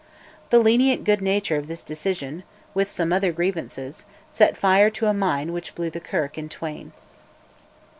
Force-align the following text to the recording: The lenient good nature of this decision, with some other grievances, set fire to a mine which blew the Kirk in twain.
The 0.49 0.57
lenient 0.57 1.03
good 1.03 1.21
nature 1.21 1.57
of 1.57 1.67
this 1.67 1.83
decision, 1.83 2.41
with 2.73 2.89
some 2.89 3.13
other 3.13 3.31
grievances, 3.31 4.03
set 4.31 4.57
fire 4.57 4.89
to 4.89 5.05
a 5.05 5.13
mine 5.13 5.53
which 5.53 5.75
blew 5.75 5.91
the 5.91 5.99
Kirk 5.99 6.39
in 6.39 6.49
twain. 6.49 6.91